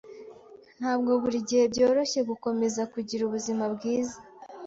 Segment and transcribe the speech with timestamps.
[0.79, 4.17] Ntabwo buri gihe byoroshye gukomeza kugira ubuzima bwiza.